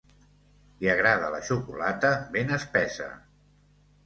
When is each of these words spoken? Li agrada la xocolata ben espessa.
Li 0.79 0.87
agrada 0.93 1.29
la 1.35 1.41
xocolata 1.49 2.11
ben 2.37 2.55
espessa. 2.57 3.13